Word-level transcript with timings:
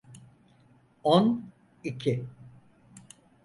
On 1.13 1.23
iki. 1.89 2.13